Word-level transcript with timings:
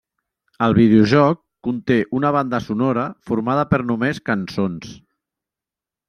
El 0.67 0.71
videojoc 0.77 1.41
conté 1.67 1.97
una 2.19 2.31
banda 2.35 2.61
sonora 2.69 3.03
formada 3.31 3.65
per 3.73 3.81
només 3.91 4.23
cançons. 4.31 4.97